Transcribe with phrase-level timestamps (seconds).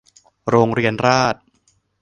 [0.49, 1.41] โรงเรียนราษฎร์